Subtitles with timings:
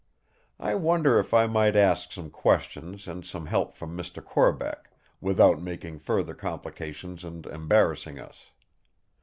[0.59, 4.19] I wonder if I might ask some questions and some help from Mr.
[4.25, 4.89] Corbeck,
[5.21, 8.49] without making further complications and embarrassing us.